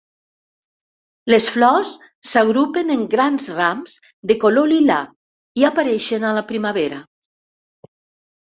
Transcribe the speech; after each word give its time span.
Les 1.33 1.49
flors 1.57 1.91
s'agrupen 2.29 2.89
en 2.95 3.03
grans 3.11 3.45
rams 3.59 3.95
de 4.31 4.39
color 4.47 4.67
lilà, 4.73 4.99
i 5.63 5.69
apareixen 5.71 6.27
a 6.27 6.33
la 6.41 6.45
primavera. 6.55 6.99